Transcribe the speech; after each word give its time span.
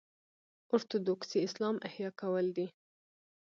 اورتوډوکسي 0.71 1.39
اسلام 1.47 1.75
احیا 1.87 2.09
کول 2.21 2.45
دي. 2.57 2.67